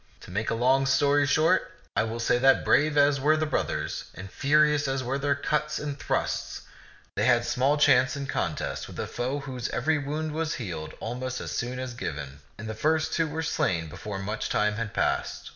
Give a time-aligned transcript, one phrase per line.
[0.21, 4.05] To make a long story short, I will say that, brave as were the brothers
[4.15, 6.61] and furious as were their cuts and ^^e ^C|uive'0 €ah 179 thrusts,
[7.13, 11.39] they had small chance in contest with a foe whose every wound was healed almost
[11.39, 15.49] as soon as given; and the first two were slain before much time had passed.